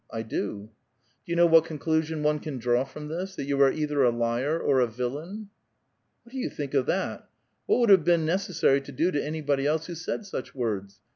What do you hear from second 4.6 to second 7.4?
a villain." What do you think of that?